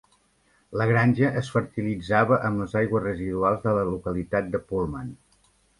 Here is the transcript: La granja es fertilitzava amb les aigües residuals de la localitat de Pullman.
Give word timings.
La 0.81 0.87
granja 0.91 1.29
es 1.41 1.51
fertilitzava 1.57 2.41
amb 2.49 2.63
les 2.65 2.75
aigües 2.83 3.07
residuals 3.07 3.65
de 3.69 3.79
la 3.81 3.87
localitat 3.95 4.53
de 4.57 4.67
Pullman. 4.73 5.19